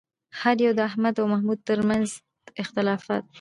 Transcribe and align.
هر 0.39 0.55
یو 0.65 0.73
د 0.77 0.79
احمد 0.89 1.15
او 1.21 1.25
محمود 1.33 1.59
ترمنځ 1.69 2.09
اختلافات 2.61 3.25